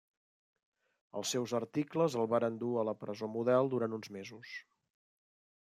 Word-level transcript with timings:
Els 1.21 1.33
seus 1.35 1.53
articles 1.59 2.17
el 2.21 2.27
varen 2.33 2.57
dur 2.63 2.71
a 2.79 2.87
la 2.89 2.97
presó 3.03 3.31
Model 3.37 3.73
durant 3.75 3.95
uns 3.99 4.13
mesos. 4.19 4.59